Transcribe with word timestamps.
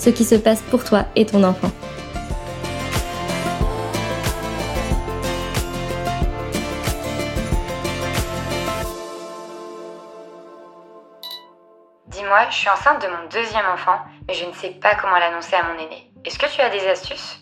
ce 0.00 0.08
qui 0.08 0.24
se 0.24 0.34
passe 0.34 0.62
pour 0.62 0.82
toi 0.82 1.04
et 1.14 1.26
ton 1.26 1.44
enfant. 1.44 1.70
Dis-moi, 12.06 12.48
je 12.50 12.56
suis 12.56 12.68
enceinte 12.70 13.02
de 13.02 13.08
mon 13.08 13.28
deuxième 13.30 13.66
enfant, 13.66 13.98
mais 14.26 14.34
je 14.34 14.46
ne 14.46 14.52
sais 14.52 14.70
pas 14.70 14.94
comment 14.94 15.18
l'annoncer 15.18 15.54
à 15.54 15.64
mon 15.64 15.74
aîné. 15.74 16.10
Est-ce 16.24 16.38
que 16.38 16.50
tu 16.50 16.60
as 16.62 16.70
des 16.70 16.86
astuces? 16.88 17.39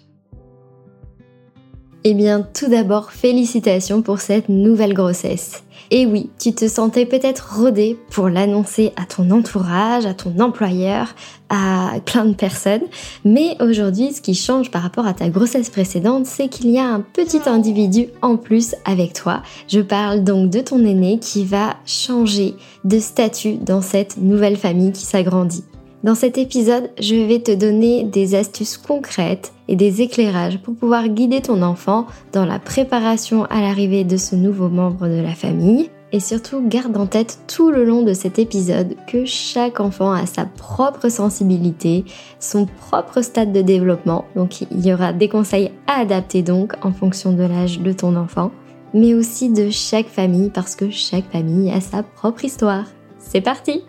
Eh 2.10 2.14
bien, 2.14 2.40
tout 2.40 2.68
d'abord, 2.68 3.12
félicitations 3.12 4.00
pour 4.00 4.20
cette 4.20 4.48
nouvelle 4.48 4.94
grossesse. 4.94 5.62
Et 5.90 6.06
oui, 6.06 6.30
tu 6.38 6.54
te 6.54 6.66
sentais 6.66 7.04
peut-être 7.04 7.58
rodé 7.58 7.98
pour 8.10 8.30
l'annoncer 8.30 8.94
à 8.96 9.04
ton 9.04 9.30
entourage, 9.30 10.06
à 10.06 10.14
ton 10.14 10.40
employeur, 10.40 11.14
à 11.50 11.96
plein 12.06 12.24
de 12.24 12.32
personnes. 12.32 12.86
Mais 13.26 13.58
aujourd'hui, 13.60 14.14
ce 14.14 14.22
qui 14.22 14.34
change 14.34 14.70
par 14.70 14.80
rapport 14.80 15.06
à 15.06 15.12
ta 15.12 15.28
grossesse 15.28 15.68
précédente, 15.68 16.24
c'est 16.24 16.48
qu'il 16.48 16.70
y 16.70 16.78
a 16.78 16.86
un 16.86 17.00
petit 17.00 17.42
individu 17.44 18.06
en 18.22 18.38
plus 18.38 18.74
avec 18.86 19.12
toi. 19.12 19.42
Je 19.68 19.80
parle 19.80 20.24
donc 20.24 20.48
de 20.48 20.60
ton 20.60 20.82
aîné 20.86 21.18
qui 21.18 21.44
va 21.44 21.76
changer 21.84 22.54
de 22.84 23.00
statut 23.00 23.56
dans 23.56 23.82
cette 23.82 24.16
nouvelle 24.16 24.56
famille 24.56 24.92
qui 24.92 25.04
s'agrandit. 25.04 25.64
Dans 26.04 26.14
cet 26.14 26.38
épisode, 26.38 26.90
je 27.00 27.16
vais 27.16 27.40
te 27.40 27.52
donner 27.52 28.04
des 28.04 28.36
astuces 28.36 28.76
concrètes 28.76 29.52
et 29.66 29.74
des 29.74 30.00
éclairages 30.00 30.62
pour 30.62 30.76
pouvoir 30.76 31.08
guider 31.08 31.40
ton 31.40 31.60
enfant 31.60 32.06
dans 32.32 32.44
la 32.44 32.60
préparation 32.60 33.46
à 33.46 33.60
l'arrivée 33.60 34.04
de 34.04 34.16
ce 34.16 34.36
nouveau 34.36 34.68
membre 34.68 35.08
de 35.08 35.20
la 35.20 35.34
famille. 35.34 35.90
Et 36.12 36.20
surtout, 36.20 36.62
garde 36.66 36.96
en 36.96 37.06
tête 37.06 37.40
tout 37.48 37.72
le 37.72 37.84
long 37.84 38.02
de 38.02 38.14
cet 38.14 38.38
épisode 38.38 38.94
que 39.08 39.24
chaque 39.24 39.80
enfant 39.80 40.12
a 40.12 40.24
sa 40.24 40.46
propre 40.46 41.08
sensibilité, 41.08 42.04
son 42.38 42.66
propre 42.66 43.20
stade 43.20 43.52
de 43.52 43.60
développement. 43.60 44.24
Donc 44.36 44.60
il 44.62 44.86
y 44.86 44.94
aura 44.94 45.12
des 45.12 45.28
conseils 45.28 45.72
à 45.88 46.00
adapter 46.00 46.42
donc 46.42 46.74
en 46.82 46.92
fonction 46.92 47.32
de 47.32 47.42
l'âge 47.42 47.80
de 47.80 47.92
ton 47.92 48.14
enfant, 48.14 48.52
mais 48.94 49.14
aussi 49.14 49.50
de 49.50 49.68
chaque 49.68 50.08
famille 50.08 50.50
parce 50.50 50.76
que 50.76 50.90
chaque 50.90 51.28
famille 51.30 51.72
a 51.72 51.80
sa 51.80 52.04
propre 52.04 52.44
histoire. 52.44 52.84
C'est 53.18 53.40
parti 53.40 53.82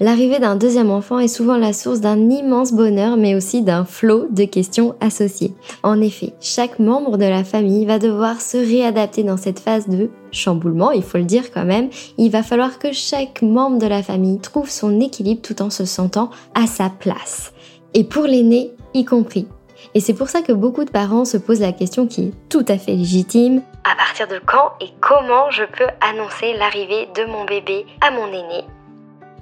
L'arrivée 0.00 0.40
d'un 0.40 0.56
deuxième 0.56 0.90
enfant 0.90 1.20
est 1.20 1.28
souvent 1.28 1.56
la 1.56 1.72
source 1.72 2.00
d'un 2.00 2.28
immense 2.28 2.72
bonheur 2.72 3.16
mais 3.16 3.36
aussi 3.36 3.62
d'un 3.62 3.84
flot 3.84 4.26
de 4.30 4.44
questions 4.44 4.96
associées. 5.00 5.54
En 5.84 6.00
effet, 6.00 6.34
chaque 6.40 6.80
membre 6.80 7.16
de 7.16 7.24
la 7.24 7.44
famille 7.44 7.86
va 7.86 8.00
devoir 8.00 8.40
se 8.40 8.56
réadapter 8.56 9.22
dans 9.22 9.36
cette 9.36 9.60
phase 9.60 9.88
de 9.88 10.10
chamboulement, 10.32 10.90
il 10.90 11.02
faut 11.02 11.18
le 11.18 11.24
dire 11.24 11.52
quand 11.52 11.64
même. 11.64 11.90
Il 12.18 12.30
va 12.30 12.42
falloir 12.42 12.80
que 12.80 12.92
chaque 12.92 13.42
membre 13.42 13.78
de 13.78 13.86
la 13.86 14.02
famille 14.02 14.40
trouve 14.40 14.68
son 14.68 15.00
équilibre 15.00 15.42
tout 15.42 15.62
en 15.62 15.70
se 15.70 15.84
sentant 15.84 16.30
à 16.54 16.66
sa 16.66 16.90
place. 16.90 17.52
Et 17.94 18.02
pour 18.02 18.24
l'aîné, 18.24 18.72
y 18.94 19.04
compris. 19.04 19.46
Et 19.94 20.00
c'est 20.00 20.14
pour 20.14 20.28
ça 20.28 20.42
que 20.42 20.52
beaucoup 20.52 20.84
de 20.84 20.90
parents 20.90 21.24
se 21.24 21.36
posent 21.36 21.60
la 21.60 21.72
question 21.72 22.08
qui 22.08 22.24
est 22.24 22.32
tout 22.48 22.64
à 22.66 22.78
fait 22.78 22.96
légitime. 22.96 23.62
À 23.84 23.94
partir 23.94 24.26
de 24.26 24.40
quand 24.44 24.72
et 24.80 24.88
comment 25.00 25.50
je 25.50 25.62
peux 25.62 25.86
annoncer 26.00 26.54
l'arrivée 26.58 27.08
de 27.14 27.30
mon 27.30 27.44
bébé 27.44 27.86
à 28.00 28.10
mon 28.10 28.26
aîné 28.26 28.64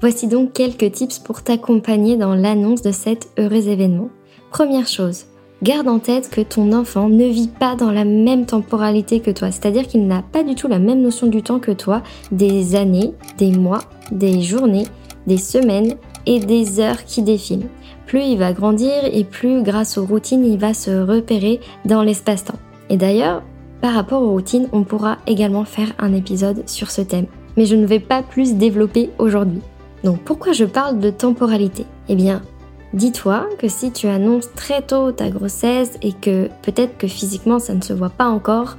Voici 0.02 0.26
donc 0.26 0.52
quelques 0.52 0.90
tips 0.90 1.20
pour 1.20 1.42
t'accompagner 1.42 2.16
dans 2.16 2.34
l'annonce 2.34 2.82
de 2.82 2.90
cet 2.90 3.28
heureux 3.38 3.68
événement. 3.68 4.10
Première 4.50 4.88
chose, 4.88 5.26
garde 5.62 5.86
en 5.86 6.00
tête 6.00 6.28
que 6.28 6.40
ton 6.40 6.72
enfant 6.72 7.08
ne 7.08 7.24
vit 7.26 7.46
pas 7.46 7.76
dans 7.76 7.92
la 7.92 8.04
même 8.04 8.44
temporalité 8.44 9.20
que 9.20 9.30
toi, 9.30 9.52
c'est-à-dire 9.52 9.86
qu'il 9.86 10.08
n'a 10.08 10.22
pas 10.22 10.42
du 10.42 10.56
tout 10.56 10.66
la 10.66 10.80
même 10.80 11.02
notion 11.02 11.28
du 11.28 11.44
temps 11.44 11.60
que 11.60 11.70
toi, 11.70 12.02
des 12.32 12.74
années, 12.74 13.14
des 13.38 13.52
mois, 13.52 13.78
des 14.10 14.42
journées, 14.42 14.88
des 15.28 15.36
semaines 15.36 15.94
et 16.26 16.40
des 16.40 16.80
heures 16.80 17.04
qui 17.04 17.22
défilent. 17.22 17.68
Plus 18.06 18.22
il 18.22 18.38
va 18.38 18.52
grandir 18.52 19.04
et 19.04 19.22
plus 19.22 19.62
grâce 19.62 19.98
aux 19.98 20.04
routines 20.04 20.44
il 20.44 20.58
va 20.58 20.74
se 20.74 20.90
repérer 20.90 21.60
dans 21.84 22.02
l'espace-temps. 22.02 22.58
Et 22.90 22.96
d'ailleurs, 22.96 23.44
par 23.80 23.94
rapport 23.94 24.22
aux 24.22 24.32
routines, 24.32 24.66
on 24.72 24.82
pourra 24.82 25.18
également 25.28 25.64
faire 25.64 25.92
un 26.00 26.12
épisode 26.12 26.68
sur 26.68 26.90
ce 26.90 27.02
thème. 27.02 27.26
Mais 27.56 27.66
je 27.66 27.76
ne 27.76 27.86
vais 27.86 28.00
pas 28.00 28.24
plus 28.24 28.54
développer 28.54 29.10
aujourd'hui. 29.20 29.60
Donc 30.04 30.20
pourquoi 30.20 30.52
je 30.52 30.64
parle 30.64 30.98
de 30.98 31.10
temporalité? 31.10 31.86
Eh 32.08 32.16
bien, 32.16 32.42
dis-toi 32.92 33.46
que 33.58 33.68
si 33.68 33.92
tu 33.92 34.08
annonces 34.08 34.52
très 34.54 34.82
tôt 34.82 35.12
ta 35.12 35.30
grossesse 35.30 35.98
et 36.02 36.12
que 36.12 36.48
peut-être 36.62 36.98
que 36.98 37.06
physiquement 37.06 37.58
ça 37.58 37.74
ne 37.74 37.82
se 37.82 37.92
voit 37.92 38.10
pas 38.10 38.26
encore, 38.26 38.76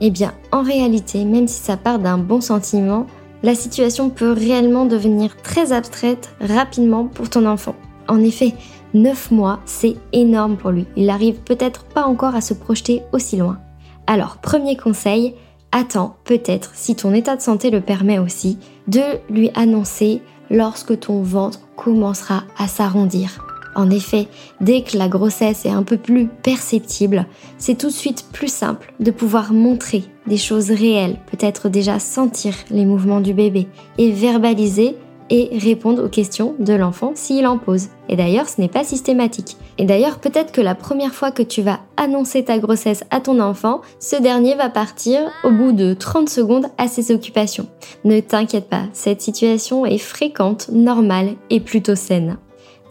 eh 0.00 0.10
bien 0.10 0.32
en 0.52 0.62
réalité, 0.62 1.24
même 1.24 1.48
si 1.48 1.60
ça 1.60 1.76
part 1.76 1.98
d'un 1.98 2.18
bon 2.18 2.40
sentiment, 2.40 3.06
la 3.42 3.54
situation 3.54 4.10
peut 4.10 4.32
réellement 4.32 4.84
devenir 4.84 5.36
très 5.42 5.72
abstraite 5.72 6.34
rapidement 6.40 7.06
pour 7.06 7.30
ton 7.30 7.46
enfant. 7.46 7.74
En 8.06 8.20
effet, 8.20 8.54
9 8.92 9.30
mois, 9.30 9.60
c'est 9.64 9.96
énorme 10.12 10.56
pour 10.56 10.70
lui. 10.70 10.86
Il 10.96 11.06
n'arrive 11.06 11.40
peut-être 11.40 11.84
pas 11.84 12.04
encore 12.04 12.34
à 12.34 12.40
se 12.40 12.54
projeter 12.54 13.02
aussi 13.12 13.36
loin. 13.36 13.58
Alors, 14.06 14.38
premier 14.38 14.76
conseil, 14.76 15.34
attends 15.72 16.16
peut-être, 16.24 16.72
si 16.74 16.96
ton 16.96 17.14
état 17.14 17.36
de 17.36 17.40
santé 17.40 17.70
le 17.70 17.80
permet 17.80 18.18
aussi, 18.18 18.58
de 18.88 19.00
lui 19.30 19.50
annoncer 19.54 20.22
lorsque 20.50 20.98
ton 21.00 21.22
ventre 21.22 21.60
commencera 21.76 22.44
à 22.58 22.68
s'arrondir. 22.68 23.44
En 23.74 23.88
effet, 23.88 24.26
dès 24.60 24.82
que 24.82 24.98
la 24.98 25.08
grossesse 25.08 25.64
est 25.64 25.70
un 25.70 25.84
peu 25.84 25.96
plus 25.96 26.26
perceptible, 26.26 27.26
c'est 27.56 27.78
tout 27.78 27.86
de 27.86 27.92
suite 27.92 28.26
plus 28.32 28.52
simple 28.52 28.92
de 28.98 29.12
pouvoir 29.12 29.52
montrer 29.52 30.04
des 30.26 30.36
choses 30.36 30.70
réelles, 30.70 31.18
peut-être 31.30 31.68
déjà 31.68 31.98
sentir 31.98 32.54
les 32.70 32.84
mouvements 32.84 33.20
du 33.20 33.32
bébé 33.32 33.68
et 33.96 34.10
verbaliser 34.10 34.96
et 35.30 35.48
répondre 35.58 36.04
aux 36.04 36.08
questions 36.08 36.54
de 36.58 36.74
l'enfant 36.74 37.12
s'il 37.14 37.46
en 37.46 37.56
pose. 37.56 37.88
Et 38.08 38.16
d'ailleurs, 38.16 38.48
ce 38.48 38.60
n'est 38.60 38.68
pas 38.68 38.84
systématique. 38.84 39.56
Et 39.78 39.84
d'ailleurs, 39.84 40.18
peut-être 40.18 40.52
que 40.52 40.60
la 40.60 40.74
première 40.74 41.14
fois 41.14 41.30
que 41.30 41.42
tu 41.42 41.62
vas 41.62 41.80
annoncer 41.96 42.44
ta 42.44 42.58
grossesse 42.58 43.04
à 43.10 43.20
ton 43.20 43.40
enfant, 43.40 43.80
ce 43.98 44.16
dernier 44.16 44.56
va 44.56 44.68
partir 44.68 45.20
au 45.44 45.50
bout 45.50 45.72
de 45.72 45.94
30 45.94 46.28
secondes 46.28 46.66
à 46.76 46.88
ses 46.88 47.12
occupations. 47.12 47.68
Ne 48.04 48.20
t'inquiète 48.20 48.68
pas, 48.68 48.84
cette 48.92 49.22
situation 49.22 49.86
est 49.86 49.98
fréquente, 49.98 50.68
normale 50.72 51.36
et 51.48 51.60
plutôt 51.60 51.94
saine. 51.94 52.36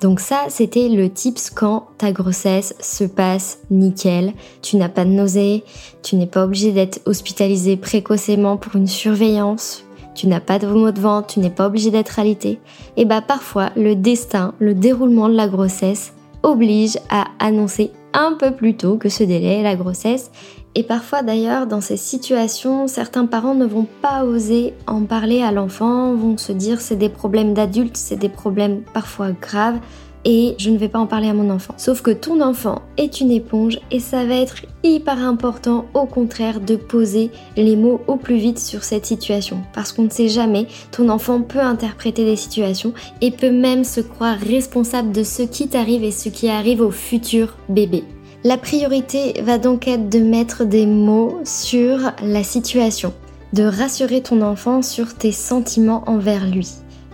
Donc 0.01 0.21
ça, 0.21 0.45
c'était 0.47 0.87
le 0.87 1.09
tips 1.09 1.49
quand 1.49 1.87
ta 1.97 2.13
grossesse 2.13 2.73
se 2.79 3.03
passe 3.03 3.59
nickel, 3.69 4.33
tu 4.61 4.77
n'as 4.77 4.87
pas 4.87 5.03
de 5.03 5.09
nausée, 5.09 5.65
tu 6.03 6.15
n'es 6.15 6.25
pas 6.25 6.45
obligé 6.45 6.71
d'être 6.71 7.01
hospitalisé 7.05 7.75
précocement 7.75 8.55
pour 8.55 8.77
une 8.77 8.87
surveillance, 8.87 9.83
tu 10.19 10.27
n'as 10.27 10.41
pas 10.41 10.59
de 10.59 10.67
maux 10.67 10.91
de 10.91 10.99
ventre, 10.99 11.27
tu 11.27 11.39
n'es 11.39 11.49
pas 11.49 11.67
obligé 11.67 11.91
d'être 11.91 12.19
alité, 12.19 12.59
et 12.97 13.05
bah 13.05 13.21
parfois 13.21 13.69
le 13.77 13.95
destin, 13.95 14.53
le 14.59 14.73
déroulement 14.73 15.29
de 15.29 15.35
la 15.35 15.47
grossesse 15.47 16.11
oblige 16.43 16.97
à 17.09 17.27
annoncer 17.39 17.91
un 18.13 18.33
peu 18.37 18.51
plus 18.51 18.75
tôt 18.75 18.97
que 18.97 19.07
ce 19.07 19.23
délai 19.23 19.63
la 19.63 19.77
grossesse. 19.77 20.29
Et 20.75 20.83
parfois 20.83 21.21
d'ailleurs, 21.21 21.67
dans 21.67 21.79
ces 21.79 21.95
situations, 21.95 22.87
certains 22.87 23.27
parents 23.27 23.55
ne 23.55 23.65
vont 23.65 23.87
pas 24.01 24.25
oser 24.25 24.73
en 24.87 25.03
parler 25.03 25.41
à 25.41 25.53
l'enfant, 25.53 26.13
vont 26.15 26.37
se 26.37 26.51
dire 26.51 26.81
c'est 26.81 26.97
des 26.97 27.09
problèmes 27.09 27.53
d'adultes, 27.53 27.95
c'est 27.95 28.17
des 28.17 28.29
problèmes 28.29 28.81
parfois 28.93 29.31
graves 29.31 29.79
et 30.25 30.55
je 30.57 30.69
ne 30.69 30.77
vais 30.77 30.89
pas 30.89 30.99
en 30.99 31.07
parler 31.07 31.29
à 31.29 31.33
mon 31.33 31.49
enfant. 31.49 31.73
Sauf 31.77 32.01
que 32.01 32.11
ton 32.11 32.41
enfant 32.41 32.81
est 32.97 33.21
une 33.21 33.31
éponge 33.31 33.79
et 33.91 33.99
ça 33.99 34.25
va 34.25 34.35
être 34.35 34.65
hyper 34.83 35.19
important 35.19 35.85
au 35.93 36.05
contraire 36.05 36.59
de 36.59 36.75
poser 36.75 37.31
les 37.55 37.75
mots 37.75 38.01
au 38.07 38.15
plus 38.15 38.37
vite 38.37 38.59
sur 38.59 38.83
cette 38.83 39.05
situation. 39.05 39.61
Parce 39.73 39.91
qu'on 39.91 40.03
ne 40.03 40.09
sait 40.09 40.29
jamais, 40.29 40.67
ton 40.91 41.09
enfant 41.09 41.41
peut 41.41 41.59
interpréter 41.59 42.25
des 42.25 42.35
situations 42.35 42.93
et 43.21 43.31
peut 43.31 43.51
même 43.51 43.83
se 43.83 44.01
croire 44.01 44.37
responsable 44.37 45.11
de 45.11 45.23
ce 45.23 45.43
qui 45.43 45.67
t'arrive 45.67 46.03
et 46.03 46.11
ce 46.11 46.29
qui 46.29 46.49
arrive 46.49 46.81
au 46.81 46.91
futur 46.91 47.55
bébé. 47.69 48.03
La 48.43 48.57
priorité 48.57 49.41
va 49.41 49.57
donc 49.57 49.87
être 49.87 50.07
de 50.09 50.19
mettre 50.19 50.63
des 50.63 50.85
mots 50.85 51.41
sur 51.43 51.99
la 52.23 52.43
situation, 52.43 53.13
de 53.51 53.63
rassurer 53.63 54.21
ton 54.21 54.41
enfant 54.41 54.81
sur 54.81 55.13
tes 55.13 55.33
sentiments 55.33 56.03
envers 56.07 56.47
lui. 56.47 56.69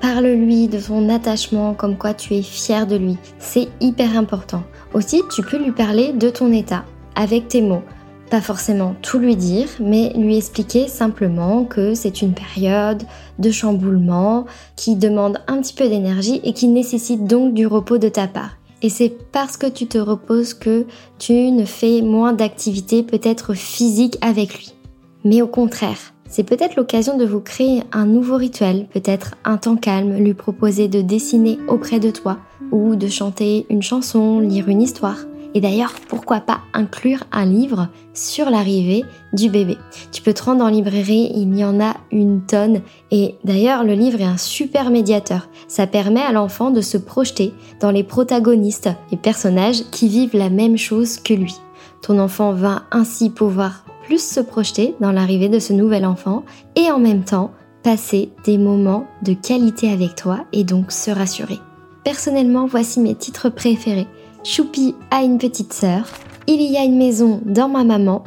Parle-lui 0.05 0.67
de 0.67 0.79
ton 0.79 1.09
attachement, 1.09 1.73
comme 1.73 1.97
quoi 1.97 2.13
tu 2.13 2.35
es 2.35 2.43
fier 2.43 2.85
de 2.85 2.95
lui. 2.95 3.17
C'est 3.39 3.69
hyper 3.81 4.15
important. 4.15 4.61
Aussi, 4.93 5.23
tu 5.33 5.41
peux 5.41 5.57
lui 5.57 5.71
parler 5.71 6.13
de 6.13 6.29
ton 6.29 6.51
état, 6.51 6.85
avec 7.15 7.47
tes 7.47 7.63
mots. 7.63 7.81
Pas 8.29 8.39
forcément 8.39 8.95
tout 9.01 9.17
lui 9.17 9.35
dire, 9.35 9.67
mais 9.79 10.13
lui 10.15 10.37
expliquer 10.37 10.87
simplement 10.87 11.63
que 11.65 11.95
c'est 11.95 12.21
une 12.21 12.35
période 12.35 13.01
de 13.39 13.49
chamboulement 13.49 14.45
qui 14.75 14.95
demande 14.95 15.39
un 15.47 15.59
petit 15.59 15.73
peu 15.73 15.89
d'énergie 15.89 16.39
et 16.43 16.53
qui 16.53 16.67
nécessite 16.67 17.25
donc 17.25 17.55
du 17.55 17.65
repos 17.65 17.97
de 17.97 18.09
ta 18.09 18.27
part. 18.27 18.57
Et 18.83 18.89
c'est 18.89 19.09
parce 19.31 19.57
que 19.57 19.65
tu 19.65 19.87
te 19.87 19.97
reposes 19.97 20.53
que 20.53 20.85
tu 21.17 21.49
ne 21.49 21.65
fais 21.65 22.03
moins 22.03 22.33
d'activités 22.33 23.01
peut-être 23.01 23.55
physiques 23.55 24.19
avec 24.21 24.53
lui. 24.53 24.75
Mais 25.23 25.41
au 25.41 25.47
contraire, 25.47 26.13
c'est 26.35 26.43
peut-être 26.43 26.75
l'occasion 26.75 27.15
de 27.15 27.23
vous 27.23 27.39
créer 27.39 27.83
un 27.93 28.05
nouveau 28.05 28.35
rituel, 28.35 28.87
peut-être 28.91 29.35
un 29.45 29.55
temps 29.55 29.77
calme, 29.77 30.17
lui 30.17 30.33
proposer 30.33 30.89
de 30.89 31.01
dessiner 31.01 31.57
auprès 31.69 32.01
de 32.01 32.11
toi 32.11 32.39
ou 32.73 32.97
de 32.97 33.07
chanter 33.07 33.65
une 33.69 33.81
chanson, 33.81 34.41
lire 34.41 34.67
une 34.67 34.81
histoire. 34.81 35.19
Et 35.53 35.61
d'ailleurs, 35.61 35.93
pourquoi 36.09 36.41
pas 36.41 36.59
inclure 36.73 37.23
un 37.31 37.45
livre 37.45 37.87
sur 38.13 38.49
l'arrivée 38.49 39.05
du 39.31 39.49
bébé. 39.49 39.77
Tu 40.11 40.21
peux 40.21 40.33
te 40.33 40.43
rendre 40.43 40.65
en 40.65 40.67
librairie, 40.67 41.31
il 41.33 41.57
y 41.57 41.63
en 41.63 41.79
a 41.79 41.95
une 42.11 42.41
tonne. 42.41 42.81
Et 43.11 43.35
d'ailleurs, 43.45 43.85
le 43.85 43.93
livre 43.93 44.19
est 44.19 44.25
un 44.25 44.35
super 44.35 44.89
médiateur. 44.89 45.47
Ça 45.69 45.87
permet 45.87 46.19
à 46.19 46.33
l'enfant 46.33 46.69
de 46.69 46.81
se 46.81 46.97
projeter 46.97 47.53
dans 47.79 47.91
les 47.91 48.03
protagonistes, 48.03 48.89
les 49.09 49.17
personnages 49.17 49.89
qui 49.89 50.09
vivent 50.09 50.35
la 50.35 50.49
même 50.49 50.77
chose 50.77 51.15
que 51.15 51.33
lui. 51.33 51.55
Ton 52.01 52.19
enfant 52.19 52.51
va 52.51 52.81
ainsi 52.91 53.29
pouvoir 53.29 53.85
plus 54.05 54.23
se 54.23 54.39
projeter 54.39 54.95
dans 54.99 55.11
l'arrivée 55.11 55.49
de 55.49 55.59
ce 55.59 55.73
nouvel 55.73 56.05
enfant 56.05 56.43
et 56.75 56.91
en 56.91 56.99
même 56.99 57.23
temps 57.23 57.51
passer 57.83 58.29
des 58.45 58.57
moments 58.57 59.07
de 59.21 59.33
qualité 59.33 59.91
avec 59.91 60.15
toi 60.15 60.45
et 60.53 60.63
donc 60.63 60.91
se 60.91 61.11
rassurer. 61.11 61.59
Personnellement, 62.03 62.67
voici 62.67 62.99
mes 62.99 63.15
titres 63.15 63.49
préférés. 63.49 64.07
Choupi 64.43 64.95
a 65.11 65.23
une 65.23 65.37
petite 65.37 65.73
sœur. 65.73 66.07
Il 66.47 66.61
y 66.61 66.77
a 66.77 66.83
une 66.83 66.97
maison 66.97 67.41
dans 67.45 67.67
ma 67.67 67.83
maman. 67.83 68.23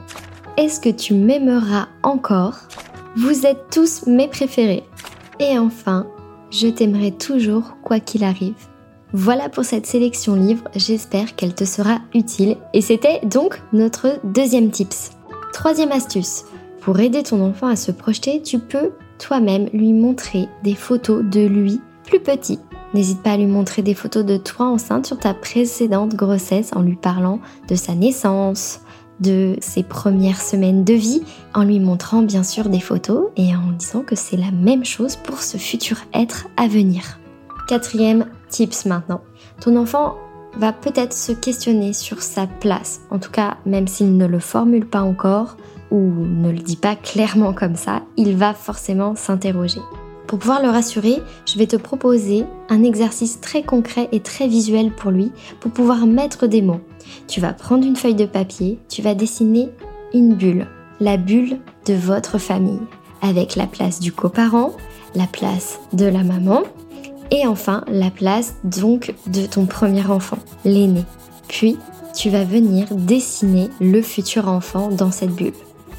Est-ce 0.57 0.81
que 0.81 0.89
tu 0.89 1.15
m'aimeras 1.15 1.87
encore? 2.03 2.57
Vous 3.17 3.47
êtes 3.47 3.71
tous 3.73 4.07
mes 4.07 4.29
préférés. 4.29 4.83
Et 5.39 5.59
enfin, 5.59 6.07
je 6.51 6.67
t'aimerai 6.67 7.13
toujours 7.13 7.77
quoi 7.83 8.01
qu'il 8.01 8.25
arrive. 8.25 8.55
Voilà 9.13 9.49
pour 9.49 9.65
cette 9.65 9.87
sélection 9.87 10.35
livre, 10.35 10.65
j'espère 10.75 11.35
qu'elle 11.35 11.55
te 11.55 11.65
sera 11.65 11.99
utile. 12.15 12.57
Et 12.75 12.81
c'était 12.81 13.21
donc 13.25 13.63
notre 13.73 14.21
deuxième 14.25 14.71
tips. 14.71 15.13
Troisième 15.59 15.91
astuce, 15.91 16.45
pour 16.83 17.01
aider 17.01 17.25
ton 17.25 17.45
enfant 17.45 17.67
à 17.67 17.75
se 17.75 17.91
projeter, 17.91 18.41
tu 18.43 18.61
peux 18.61 18.93
toi-même 19.19 19.69
lui 19.73 19.93
montrer 19.93 20.47
des 20.63 20.77
photos 20.77 21.25
de 21.25 21.45
lui 21.45 21.81
plus 22.05 22.21
petit. 22.21 22.61
N'hésite 22.95 23.25
pas 23.25 23.33
à 23.33 23.37
lui 23.37 23.47
montrer 23.47 23.83
des 23.83 23.95
photos 23.95 24.25
de 24.25 24.37
toi 24.37 24.67
enceinte 24.67 25.07
sur 25.07 25.19
ta 25.19 25.35
précédente 25.35 26.15
grossesse 26.15 26.71
en 26.77 26.83
lui 26.83 26.95
parlant 26.95 27.41
de 27.69 27.75
sa 27.75 27.97
naissance, 27.97 28.83
de 29.19 29.57
ses 29.59 29.83
premières 29.83 30.41
semaines 30.41 30.85
de 30.85 30.95
vie, 30.95 31.23
en 31.55 31.65
lui 31.65 31.81
montrant 31.81 32.23
bien 32.23 32.45
sûr 32.45 32.69
des 32.69 32.79
photos 32.79 33.31
et 33.37 33.57
en 33.57 33.73
disant 33.77 34.03
que 34.03 34.15
c'est 34.15 34.37
la 34.37 34.53
même 34.53 34.85
chose 34.85 35.17
pour 35.17 35.43
ce 35.43 35.57
futur 35.57 35.97
être 36.15 36.47
à 36.57 36.69
venir. 36.69 37.19
Quatrième 37.67 38.27
tips 38.49 38.87
maintenant. 38.87 39.23
Ton 39.61 39.75
enfant 39.75 40.15
va 40.59 40.73
peut-être 40.73 41.13
se 41.13 41.33
questionner 41.33 41.93
sur 41.93 42.23
sa 42.23 42.47
place, 42.47 43.01
en 43.11 43.19
tout 43.19 43.31
cas 43.31 43.57
même 43.67 43.87
s'il 43.89 44.17
ne 44.17 44.27
le 44.27 44.41
formule 44.41 44.87
pas 44.87 45.03
encore 45.03 45.57
ou 45.91 46.01
ne 46.01 46.51
le 46.51 46.59
dit 46.59 46.77
pas 46.77 46.97
clairement 46.97 47.53
comme 47.53 47.77
ça, 47.77 48.03
il 48.17 48.37
va 48.37 48.55
forcément 48.55 49.15
s'interroger. 49.15 49.81
Pour 50.27 50.39
pouvoir 50.39 50.63
le 50.63 50.69
rassurer, 50.69 51.23
je 51.47 51.57
vais 51.57 51.67
te 51.67 51.77
proposer 51.77 52.45
un 52.69 52.83
exercice 52.83 53.41
très 53.41 53.63
concret 53.63 54.09
et 54.13 54.21
très 54.21 54.47
visuel 54.47 54.91
pour 54.91 55.11
lui 55.11 55.33
pour 55.59 55.71
pouvoir 55.71 56.07
mettre 56.07 56.47
des 56.47 56.61
mots. 56.61 56.83
Tu 57.27 57.41
vas 57.41 57.55
prendre 57.55 57.87
une 57.87 57.97
feuille 57.97 58.15
de 58.15 58.27
papier, 58.27 58.79
tu 58.91 59.01
vas 59.01 59.15
dessiner 59.15 59.71
une 60.13 60.35
bulle, 60.35 60.67
la 61.01 61.17
bulle 61.17 61.57
de 61.87 61.95
votre 61.95 62.37
famille, 62.37 62.81
avec 63.23 63.57
la 63.57 63.67
place 63.67 64.01
du 64.01 64.13
coparent, 64.13 64.77
la 65.15 65.27
place 65.27 65.81
de 65.95 66.05
la 66.05 66.23
maman, 66.23 66.63
et 67.31 67.47
enfin, 67.47 67.85
la 67.89 68.11
place 68.11 68.55
donc 68.65 69.15
de 69.27 69.47
ton 69.47 69.67
premier 69.67 70.07
enfant, 70.07 70.39
l'aîné. 70.65 71.05
Puis, 71.49 71.77
tu 72.15 72.31
vas 72.31 72.45
venir 72.45 72.87
dessiner 72.91 73.69
le 73.81 74.03
futur 74.03 74.49
enfant 74.49 74.89
dans 74.89 75.11
cette 75.11 75.31
bulle. 75.31 75.53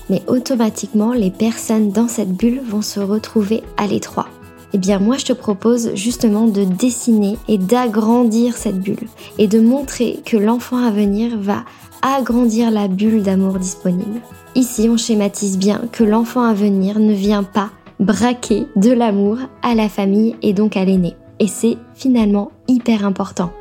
Mais 0.10 0.24
automatiquement, 0.28 1.14
les 1.14 1.32
personnes 1.32 1.92
dans 1.92 2.08
cette 2.08 2.34
bulle 2.34 2.62
vont 2.68 2.82
se 2.82 3.00
retrouver 3.00 3.64
à 3.78 3.86
l'étroit. 3.88 4.28
Eh 4.74 4.78
bien, 4.78 5.00
moi, 5.00 5.18
je 5.18 5.26
te 5.26 5.34
propose 5.34 5.96
justement 5.96 6.46
de 6.46 6.64
dessiner 6.64 7.38
et 7.48 7.58
d'agrandir 7.58 8.58
cette 8.58 8.80
bulle 8.80 9.08
et 9.38 9.48
de 9.48 9.60
montrer 9.60 10.20
que 10.26 10.38
l'enfant 10.38 10.78
à 10.78 10.92
venir 10.92 11.40
va 11.40 11.64
agrandir 12.02 12.72
la 12.72 12.88
bulle 12.88 13.24
d'amour 13.24 13.60
disponible. 13.60 14.22
Ici, 14.56 14.88
on 14.90 14.98
schématise 14.98 15.58
bien 15.58 15.82
que 15.92 16.04
l'enfant 16.04 16.44
à 16.44 16.54
venir 16.54 17.00
ne 17.00 17.14
vient 17.14 17.44
pas 17.44 17.70
braquer 18.00 18.68
de 18.76 18.92
l'amour 18.92 19.38
à 19.62 19.76
la 19.76 19.90
famille 19.90 20.36
et 20.42 20.54
donc 20.54 20.78
à 20.78 20.86
l'aîné. 20.86 21.16
Et 21.40 21.48
c'est 21.48 21.78
finalement 21.94 22.52
hyper 22.68 23.06
important. 23.06 23.52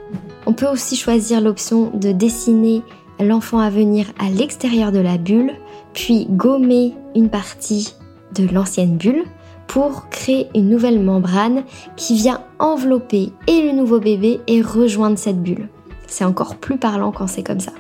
On 0.46 0.52
peut 0.52 0.68
aussi 0.68 0.96
choisir 0.96 1.40
l'option 1.40 1.90
de 1.94 2.12
dessiner 2.12 2.82
l'enfant 3.20 3.58
à 3.58 3.70
venir 3.70 4.06
à 4.18 4.30
l'extérieur 4.30 4.92
de 4.92 4.98
la 5.00 5.18
bulle, 5.18 5.52
puis 5.92 6.26
gommer 6.30 6.94
une 7.14 7.28
partie 7.28 7.94
de 8.34 8.46
l'ancienne 8.52 8.96
bulle 8.96 9.24
pour 9.66 10.08
créer 10.08 10.48
une 10.54 10.68
nouvelle 10.68 11.00
membrane 11.00 11.64
qui 11.96 12.14
vient 12.14 12.42
envelopper 12.58 13.32
et 13.46 13.62
le 13.62 13.72
nouveau 13.72 14.00
bébé 14.00 14.40
et 14.46 14.62
rejoindre 14.62 15.18
cette 15.18 15.42
bulle. 15.42 15.68
C'est 16.06 16.24
encore 16.24 16.56
plus 16.56 16.78
parlant 16.78 17.12
quand 17.12 17.26
c'est 17.26 17.42
comme 17.42 17.60
ça. 17.60 17.72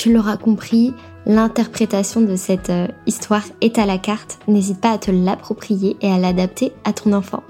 Tu 0.00 0.10
l'auras 0.10 0.38
compris, 0.38 0.94
l'interprétation 1.26 2.22
de 2.22 2.34
cette 2.34 2.70
euh, 2.70 2.86
histoire 3.04 3.42
est 3.60 3.76
à 3.76 3.84
la 3.84 3.98
carte. 3.98 4.38
N'hésite 4.48 4.80
pas 4.80 4.92
à 4.92 4.96
te 4.96 5.10
l'approprier 5.10 5.98
et 6.00 6.10
à 6.10 6.16
l'adapter 6.16 6.72
à 6.84 6.94
ton 6.94 7.12
enfant. 7.12 7.42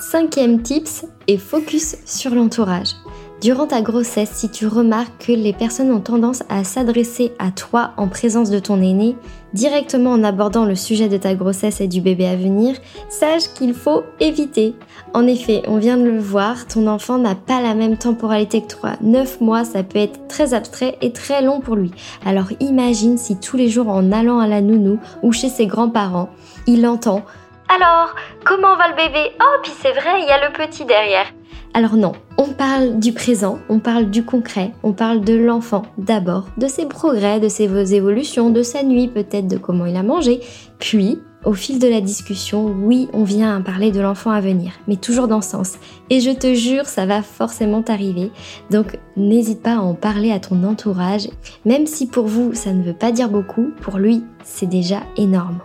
Cinquième 0.00 0.62
tips 0.62 1.04
est 1.28 1.36
focus 1.36 1.98
sur 2.06 2.34
l'entourage. 2.34 2.94
Durant 3.42 3.66
ta 3.66 3.82
grossesse, 3.82 4.30
si 4.32 4.48
tu 4.48 4.66
remarques 4.66 5.26
que 5.26 5.32
les 5.32 5.52
personnes 5.52 5.92
ont 5.92 6.00
tendance 6.00 6.42
à 6.48 6.64
s'adresser 6.64 7.32
à 7.38 7.50
toi 7.50 7.92
en 7.98 8.08
présence 8.08 8.48
de 8.48 8.60
ton 8.60 8.80
aîné, 8.80 9.14
directement 9.52 10.12
en 10.12 10.24
abordant 10.24 10.64
le 10.64 10.76
sujet 10.76 11.10
de 11.10 11.18
ta 11.18 11.34
grossesse 11.34 11.82
et 11.82 11.86
du 11.86 12.00
bébé 12.00 12.26
à 12.26 12.36
venir, 12.36 12.76
sache 13.10 13.52
qu'il 13.54 13.74
faut 13.74 14.04
éviter. 14.20 14.74
En 15.14 15.28
effet, 15.28 15.62
on 15.68 15.78
vient 15.78 15.96
de 15.96 16.02
le 16.02 16.18
voir, 16.18 16.66
ton 16.66 16.88
enfant 16.88 17.18
n'a 17.18 17.36
pas 17.36 17.62
la 17.62 17.74
même 17.74 17.96
temporalité 17.96 18.62
que 18.62 18.66
toi. 18.66 18.94
9 19.00 19.40
mois, 19.40 19.64
ça 19.64 19.84
peut 19.84 20.00
être 20.00 20.26
très 20.26 20.54
abstrait 20.54 20.98
et 21.02 21.12
très 21.12 21.40
long 21.40 21.60
pour 21.60 21.76
lui. 21.76 21.92
Alors 22.26 22.48
imagine 22.58 23.16
si 23.16 23.38
tous 23.38 23.56
les 23.56 23.68
jours 23.68 23.88
en 23.88 24.10
allant 24.10 24.40
à 24.40 24.48
la 24.48 24.60
nounou 24.60 24.98
ou 25.22 25.30
chez 25.30 25.48
ses 25.48 25.68
grands-parents, 25.68 26.30
il 26.66 26.84
entend 26.86 27.22
alors, 27.66 28.14
comment 28.44 28.76
va 28.76 28.88
le 28.88 28.94
bébé? 28.94 29.32
Oh, 29.40 29.58
puis 29.62 29.72
c'est 29.80 29.92
vrai, 29.92 30.20
il 30.20 30.26
y 30.26 30.30
a 30.30 30.46
le 30.46 30.52
petit 30.52 30.84
derrière. 30.84 31.24
Alors 31.72 31.96
non, 31.96 32.12
on 32.36 32.48
parle 32.48 32.98
du 32.98 33.14
présent, 33.14 33.58
on 33.70 33.78
parle 33.78 34.10
du 34.10 34.22
concret, 34.24 34.72
on 34.82 34.92
parle 34.92 35.22
de 35.22 35.34
l'enfant 35.34 35.82
d'abord, 35.96 36.44
de 36.58 36.68
ses 36.68 36.84
progrès, 36.86 37.40
de 37.40 37.48
ses 37.48 37.94
évolutions, 37.94 38.50
de 38.50 38.62
sa 38.62 38.82
nuit 38.82 39.08
peut-être, 39.08 39.48
de 39.48 39.56
comment 39.56 39.86
il 39.86 39.96
a 39.96 40.02
mangé, 40.02 40.40
puis 40.78 41.20
au 41.44 41.54
fil 41.54 41.78
de 41.78 41.88
la 41.88 42.00
discussion, 42.00 42.64
oui, 42.64 43.08
on 43.12 43.24
vient 43.24 43.60
parler 43.60 43.92
de 43.92 44.00
l'enfant 44.00 44.30
à 44.30 44.40
venir, 44.40 44.72
mais 44.88 44.96
toujours 44.96 45.28
dans 45.28 45.40
ce 45.40 45.50
sens. 45.50 45.74
Et 46.10 46.20
je 46.20 46.30
te 46.30 46.54
jure, 46.54 46.86
ça 46.86 47.06
va 47.06 47.22
forcément 47.22 47.82
t'arriver. 47.82 48.30
Donc 48.70 48.98
n'hésite 49.16 49.62
pas 49.62 49.74
à 49.74 49.78
en 49.78 49.94
parler 49.94 50.32
à 50.32 50.40
ton 50.40 50.64
entourage, 50.64 51.28
même 51.64 51.86
si 51.86 52.06
pour 52.06 52.26
vous 52.26 52.54
ça 52.54 52.72
ne 52.72 52.82
veut 52.82 52.94
pas 52.94 53.12
dire 53.12 53.28
beaucoup, 53.28 53.72
pour 53.80 53.98
lui 53.98 54.24
c'est 54.42 54.66
déjà 54.66 55.00
énorme. 55.16 55.60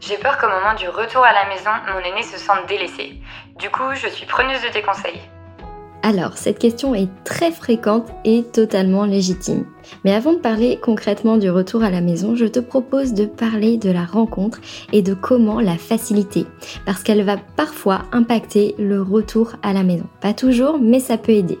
J'ai 0.00 0.16
peur 0.16 0.38
qu'au 0.38 0.48
moment 0.48 0.74
du 0.78 0.88
retour 0.88 1.22
à 1.22 1.32
la 1.32 1.48
maison, 1.48 1.70
mon 1.92 2.00
aîné 2.00 2.22
se 2.22 2.38
sente 2.38 2.66
délaissé. 2.68 3.20
Du 3.58 3.68
coup, 3.68 3.92
je 3.92 4.08
suis 4.08 4.24
preneuse 4.24 4.62
de 4.62 4.68
tes 4.68 4.80
conseils. 4.80 5.20
Alors, 6.02 6.38
cette 6.38 6.58
question 6.58 6.94
est 6.94 7.10
très 7.24 7.50
fréquente 7.50 8.08
et 8.24 8.42
totalement 8.42 9.04
légitime. 9.04 9.64
Mais 10.04 10.14
avant 10.14 10.32
de 10.32 10.38
parler 10.38 10.78
concrètement 10.82 11.36
du 11.36 11.50
retour 11.50 11.82
à 11.82 11.90
la 11.90 12.00
maison, 12.00 12.34
je 12.34 12.46
te 12.46 12.58
propose 12.58 13.12
de 13.12 13.26
parler 13.26 13.76
de 13.76 13.90
la 13.90 14.04
rencontre 14.04 14.60
et 14.92 15.02
de 15.02 15.12
comment 15.12 15.60
la 15.60 15.76
faciliter. 15.76 16.46
Parce 16.86 17.02
qu'elle 17.02 17.22
va 17.22 17.36
parfois 17.56 18.02
impacter 18.12 18.74
le 18.78 19.02
retour 19.02 19.52
à 19.62 19.74
la 19.74 19.82
maison. 19.82 20.06
Pas 20.22 20.32
toujours, 20.32 20.78
mais 20.80 21.00
ça 21.00 21.18
peut 21.18 21.32
aider. 21.32 21.58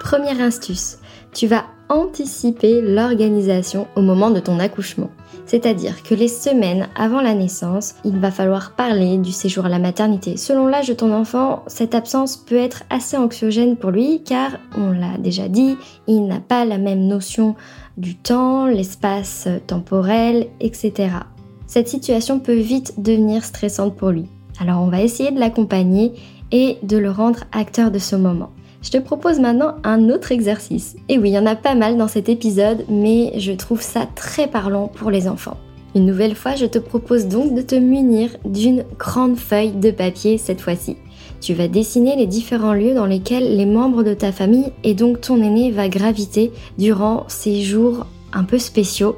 Première 0.00 0.40
astuce, 0.40 0.98
tu 1.32 1.46
vas 1.46 1.64
anticiper 1.88 2.80
l'organisation 2.82 3.86
au 3.96 4.02
moment 4.02 4.30
de 4.30 4.40
ton 4.40 4.58
accouchement. 4.58 5.10
C'est-à-dire 5.48 6.02
que 6.02 6.14
les 6.14 6.28
semaines 6.28 6.88
avant 6.94 7.22
la 7.22 7.34
naissance, 7.34 7.94
il 8.04 8.18
va 8.18 8.30
falloir 8.30 8.72
parler 8.72 9.16
du 9.16 9.32
séjour 9.32 9.64
à 9.64 9.70
la 9.70 9.78
maternité. 9.78 10.36
Selon 10.36 10.66
l'âge 10.66 10.88
de 10.88 10.94
ton 10.94 11.10
enfant, 11.10 11.64
cette 11.66 11.94
absence 11.94 12.36
peut 12.36 12.58
être 12.58 12.84
assez 12.90 13.16
anxiogène 13.16 13.76
pour 13.76 13.90
lui 13.90 14.22
car, 14.22 14.58
on 14.76 14.90
l'a 14.90 15.16
déjà 15.18 15.48
dit, 15.48 15.76
il 16.06 16.26
n'a 16.26 16.40
pas 16.40 16.66
la 16.66 16.76
même 16.76 17.06
notion 17.06 17.56
du 17.96 18.14
temps, 18.14 18.66
l'espace 18.66 19.48
temporel, 19.66 20.48
etc. 20.60 21.08
Cette 21.66 21.88
situation 21.88 22.40
peut 22.40 22.52
vite 22.52 22.94
devenir 22.98 23.42
stressante 23.42 23.96
pour 23.96 24.10
lui. 24.10 24.26
Alors 24.60 24.82
on 24.82 24.88
va 24.88 25.00
essayer 25.00 25.30
de 25.30 25.40
l'accompagner 25.40 26.12
et 26.52 26.76
de 26.82 26.98
le 26.98 27.10
rendre 27.10 27.44
acteur 27.52 27.90
de 27.90 27.98
ce 27.98 28.16
moment. 28.16 28.50
Je 28.80 28.90
te 28.90 28.98
propose 28.98 29.40
maintenant 29.40 29.74
un 29.82 30.08
autre 30.08 30.30
exercice. 30.30 30.94
Et 31.08 31.18
oui, 31.18 31.30
il 31.30 31.34
y 31.34 31.38
en 31.38 31.46
a 31.46 31.56
pas 31.56 31.74
mal 31.74 31.96
dans 31.96 32.06
cet 32.06 32.28
épisode, 32.28 32.84
mais 32.88 33.32
je 33.36 33.52
trouve 33.52 33.82
ça 33.82 34.06
très 34.14 34.46
parlant 34.46 34.86
pour 34.86 35.10
les 35.10 35.26
enfants. 35.26 35.56
Une 35.96 36.06
nouvelle 36.06 36.36
fois, 36.36 36.54
je 36.54 36.66
te 36.66 36.78
propose 36.78 37.26
donc 37.26 37.54
de 37.54 37.62
te 37.62 37.74
munir 37.74 38.30
d'une 38.44 38.84
grande 38.96 39.36
feuille 39.36 39.72
de 39.72 39.90
papier 39.90 40.38
cette 40.38 40.60
fois-ci. 40.60 40.96
Tu 41.40 41.54
vas 41.54 41.66
dessiner 41.66 42.14
les 42.14 42.26
différents 42.26 42.72
lieux 42.72 42.94
dans 42.94 43.06
lesquels 43.06 43.56
les 43.56 43.66
membres 43.66 44.04
de 44.04 44.14
ta 44.14 44.30
famille 44.30 44.72
et 44.84 44.94
donc 44.94 45.20
ton 45.20 45.42
aîné 45.42 45.70
va 45.70 45.88
graviter 45.88 46.52
durant 46.78 47.24
ces 47.28 47.62
jours 47.62 48.06
un 48.32 48.44
peu 48.44 48.58
spéciaux, 48.58 49.16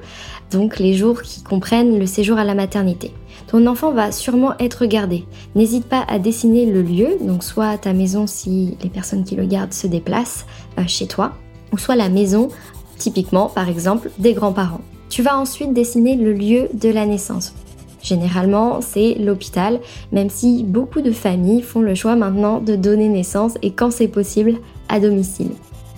donc 0.52 0.78
les 0.78 0.94
jours 0.94 1.22
qui 1.22 1.42
comprennent 1.42 1.98
le 1.98 2.06
séjour 2.06 2.38
à 2.38 2.44
la 2.44 2.54
maternité 2.54 3.12
ton 3.50 3.66
enfant 3.66 3.90
va 3.90 4.12
sûrement 4.12 4.56
être 4.60 4.86
gardé. 4.86 5.24
N'hésite 5.56 5.86
pas 5.86 6.04
à 6.06 6.20
dessiner 6.20 6.66
le 6.66 6.82
lieu, 6.82 7.18
donc 7.20 7.42
soit 7.42 7.78
ta 7.78 7.92
maison 7.92 8.28
si 8.28 8.76
les 8.80 8.88
personnes 8.88 9.24
qui 9.24 9.34
le 9.34 9.44
gardent 9.44 9.72
se 9.72 9.88
déplacent 9.88 10.46
euh, 10.78 10.82
chez 10.86 11.08
toi, 11.08 11.32
ou 11.72 11.78
soit 11.78 11.96
la 11.96 12.08
maison, 12.08 12.48
typiquement 12.96 13.48
par 13.48 13.68
exemple 13.68 14.12
des 14.18 14.34
grands-parents. 14.34 14.82
Tu 15.08 15.22
vas 15.22 15.36
ensuite 15.36 15.72
dessiner 15.72 16.14
le 16.14 16.32
lieu 16.32 16.68
de 16.74 16.90
la 16.90 17.06
naissance. 17.06 17.52
Généralement, 18.00 18.80
c'est 18.80 19.14
l'hôpital, 19.14 19.80
même 20.12 20.30
si 20.30 20.62
beaucoup 20.62 21.00
de 21.00 21.10
familles 21.10 21.62
font 21.62 21.80
le 21.80 21.96
choix 21.96 22.14
maintenant 22.14 22.60
de 22.60 22.76
donner 22.76 23.08
naissance 23.08 23.54
et 23.62 23.72
quand 23.72 23.90
c'est 23.90 24.06
possible, 24.06 24.58
à 24.88 25.00
domicile. 25.00 25.50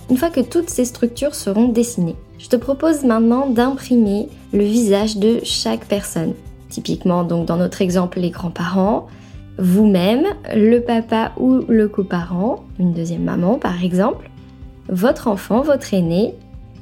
Une 0.09 0.17
fois 0.17 0.31
que 0.31 0.41
toutes 0.41 0.71
ces 0.71 0.87
structures 0.87 1.35
seront 1.35 1.69
dessinées, 1.69 2.17
je 2.39 2.49
te 2.49 2.57
propose 2.57 3.05
maintenant 3.05 3.51
d'imprimer 3.51 4.31
le 4.55 4.65
visage 4.65 5.19
de 5.19 5.41
chaque 5.45 5.85
personne. 5.85 6.33
Typiquement, 6.73 7.23
donc 7.23 7.45
dans 7.45 7.59
notre 7.59 7.83
exemple, 7.83 8.19
les 8.19 8.31
grands-parents, 8.31 9.07
vous-même, 9.59 10.25
le 10.55 10.79
papa 10.79 11.33
ou 11.37 11.61
le 11.69 11.87
coparent, 11.87 12.64
une 12.79 12.95
deuxième 12.95 13.25
maman 13.25 13.59
par 13.59 13.85
exemple, 13.85 14.31
votre 14.88 15.29
enfant, 15.29 15.61
votre 15.61 15.93
aîné, 15.93 16.35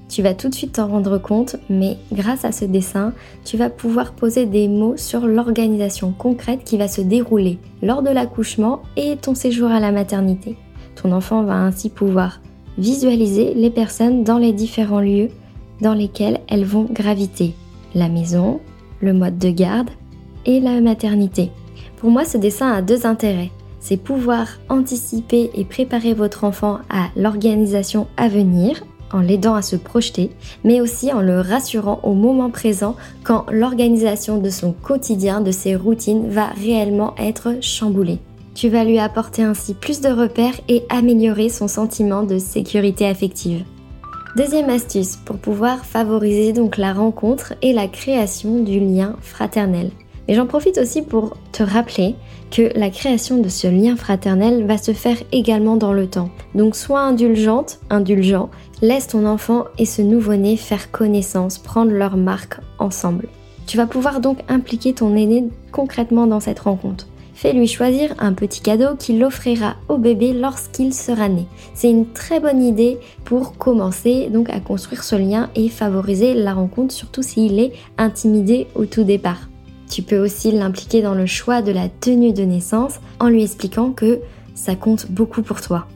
tu 0.08 0.22
vas 0.22 0.32
tout 0.32 0.48
de 0.48 0.54
suite 0.54 0.74
t'en 0.74 0.86
rendre 0.86 1.18
compte, 1.18 1.56
mais 1.68 1.96
grâce 2.12 2.44
à 2.44 2.52
ce 2.52 2.64
dessin, 2.64 3.12
tu 3.44 3.56
vas 3.56 3.68
pouvoir 3.68 4.12
poser 4.12 4.46
des 4.46 4.68
mots 4.68 4.96
sur 4.96 5.26
l'organisation 5.26 6.14
concrète 6.16 6.62
qui 6.62 6.78
va 6.78 6.86
se 6.86 7.00
dérouler 7.00 7.58
lors 7.82 8.02
de 8.02 8.10
l'accouchement 8.10 8.82
et 8.96 9.16
ton 9.16 9.34
séjour 9.34 9.72
à 9.72 9.80
la 9.80 9.90
maternité. 9.90 10.56
Ton 10.94 11.10
enfant 11.10 11.42
va 11.42 11.54
ainsi 11.54 11.90
pouvoir 11.90 12.40
visualiser 12.78 13.54
les 13.54 13.70
personnes 13.70 14.22
dans 14.22 14.38
les 14.38 14.52
différents 14.52 15.00
lieux 15.00 15.30
dans 15.80 15.94
lesquels 15.94 16.38
elles 16.46 16.64
vont 16.64 16.86
graviter. 16.88 17.54
La 17.96 18.08
maison, 18.08 18.60
le 19.00 19.12
mode 19.12 19.38
de 19.38 19.50
garde 19.50 19.90
et 20.46 20.60
la 20.60 20.80
maternité. 20.80 21.50
Pour 21.98 22.10
moi, 22.10 22.24
ce 22.24 22.38
dessin 22.38 22.72
a 22.72 22.82
deux 22.82 23.06
intérêts. 23.06 23.50
C'est 23.78 23.96
pouvoir 23.96 24.46
anticiper 24.68 25.50
et 25.54 25.64
préparer 25.64 26.14
votre 26.14 26.44
enfant 26.44 26.78
à 26.90 27.08
l'organisation 27.16 28.06
à 28.16 28.28
venir 28.28 28.82
en 29.12 29.20
l'aidant 29.20 29.54
à 29.54 29.62
se 29.62 29.76
projeter, 29.76 30.30
mais 30.64 30.80
aussi 30.80 31.12
en 31.12 31.20
le 31.20 31.40
rassurant 31.40 32.00
au 32.02 32.14
moment 32.14 32.50
présent 32.50 32.96
quand 33.24 33.44
l'organisation 33.50 34.38
de 34.38 34.50
son 34.50 34.72
quotidien, 34.72 35.40
de 35.40 35.50
ses 35.50 35.74
routines 35.76 36.28
va 36.28 36.46
réellement 36.46 37.14
être 37.18 37.56
chamboulée. 37.60 38.18
Tu 38.54 38.68
vas 38.68 38.84
lui 38.84 38.98
apporter 38.98 39.42
ainsi 39.42 39.74
plus 39.74 40.00
de 40.00 40.08
repères 40.08 40.60
et 40.68 40.84
améliorer 40.88 41.48
son 41.48 41.68
sentiment 41.68 42.22
de 42.22 42.38
sécurité 42.38 43.06
affective. 43.06 43.64
Deuxième 44.36 44.70
astuce 44.70 45.16
pour 45.16 45.38
pouvoir 45.38 45.84
favoriser 45.84 46.52
donc 46.52 46.76
la 46.76 46.92
rencontre 46.92 47.54
et 47.62 47.72
la 47.72 47.88
création 47.88 48.62
du 48.62 48.78
lien 48.78 49.16
fraternel. 49.20 49.90
Mais 50.28 50.34
j'en 50.34 50.46
profite 50.46 50.78
aussi 50.78 51.02
pour 51.02 51.36
te 51.50 51.64
rappeler 51.64 52.14
que 52.52 52.70
la 52.78 52.90
création 52.90 53.38
de 53.38 53.48
ce 53.48 53.66
lien 53.66 53.96
fraternel 53.96 54.64
va 54.66 54.78
se 54.78 54.92
faire 54.92 55.16
également 55.32 55.76
dans 55.76 55.92
le 55.92 56.06
temps. 56.06 56.30
Donc 56.54 56.76
sois 56.76 57.00
indulgente, 57.00 57.80
indulgent, 57.90 58.50
laisse 58.82 59.08
ton 59.08 59.26
enfant 59.26 59.64
et 59.78 59.86
ce 59.86 60.00
nouveau-né 60.00 60.56
faire 60.56 60.92
connaissance, 60.92 61.58
prendre 61.58 61.90
leur 61.90 62.16
marque 62.16 62.60
ensemble. 62.78 63.26
Tu 63.66 63.76
vas 63.76 63.86
pouvoir 63.86 64.20
donc 64.20 64.38
impliquer 64.48 64.92
ton 64.92 65.16
aîné 65.16 65.48
concrètement 65.72 66.28
dans 66.28 66.40
cette 66.40 66.60
rencontre. 66.60 67.08
Fais-lui 67.40 67.68
choisir 67.68 68.12
un 68.18 68.34
petit 68.34 68.60
cadeau 68.60 68.96
qu'il 68.98 69.24
offrira 69.24 69.76
au 69.88 69.96
bébé 69.96 70.34
lorsqu'il 70.34 70.92
sera 70.92 71.30
né. 71.30 71.46
C'est 71.72 71.88
une 71.88 72.04
très 72.12 72.38
bonne 72.38 72.62
idée 72.62 72.98
pour 73.24 73.56
commencer 73.56 74.28
donc 74.28 74.50
à 74.50 74.60
construire 74.60 75.02
ce 75.02 75.16
lien 75.16 75.48
et 75.54 75.70
favoriser 75.70 76.34
la 76.34 76.52
rencontre, 76.52 76.92
surtout 76.92 77.22
s'il 77.22 77.58
est 77.58 77.72
intimidé 77.96 78.66
au 78.74 78.84
tout 78.84 79.04
départ. 79.04 79.48
Tu 79.88 80.02
peux 80.02 80.18
aussi 80.18 80.52
l'impliquer 80.52 81.00
dans 81.00 81.14
le 81.14 81.24
choix 81.24 81.62
de 81.62 81.72
la 81.72 81.88
tenue 81.88 82.34
de 82.34 82.42
naissance 82.42 83.00
en 83.20 83.30
lui 83.30 83.42
expliquant 83.42 83.92
que 83.92 84.20
ça 84.54 84.74
compte 84.74 85.10
beaucoup 85.10 85.40
pour 85.40 85.62
toi. 85.62 85.86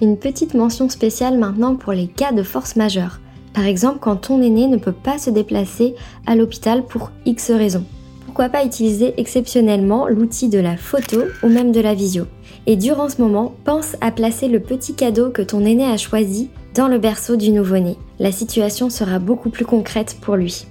Une 0.00 0.16
petite 0.16 0.54
mention 0.54 0.88
spéciale 0.88 1.36
maintenant 1.36 1.74
pour 1.74 1.94
les 1.94 2.06
cas 2.06 2.30
de 2.30 2.44
force 2.44 2.76
majeure. 2.76 3.18
Par 3.54 3.66
exemple 3.66 3.98
quand 4.00 4.14
ton 4.14 4.40
aîné 4.40 4.68
ne 4.68 4.76
peut 4.76 4.92
pas 4.92 5.18
se 5.18 5.30
déplacer 5.30 5.96
à 6.26 6.36
l'hôpital 6.36 6.84
pour 6.84 7.10
X 7.26 7.50
raisons 7.50 7.86
pourquoi 8.32 8.48
pas 8.48 8.64
utiliser 8.64 9.12
exceptionnellement 9.20 10.08
l'outil 10.08 10.48
de 10.48 10.58
la 10.58 10.78
photo 10.78 11.24
ou 11.42 11.50
même 11.50 11.70
de 11.70 11.82
la 11.82 11.92
visio. 11.92 12.26
Et 12.64 12.76
durant 12.76 13.10
ce 13.10 13.20
moment, 13.20 13.54
pense 13.66 13.94
à 14.00 14.10
placer 14.10 14.48
le 14.48 14.58
petit 14.58 14.96
cadeau 14.96 15.28
que 15.28 15.42
ton 15.42 15.66
aîné 15.66 15.84
a 15.84 15.98
choisi 15.98 16.50
dans 16.74 16.88
le 16.88 16.96
berceau 16.96 17.36
du 17.36 17.50
nouveau-né. 17.50 17.98
La 18.18 18.32
situation 18.32 18.88
sera 18.88 19.18
beaucoup 19.18 19.50
plus 19.50 19.66
concrète 19.66 20.16
pour 20.22 20.36
lui. 20.36 20.66